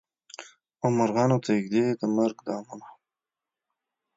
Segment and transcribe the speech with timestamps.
[0.81, 2.87] او مرغانو ته ایږدي د مرګ دامونه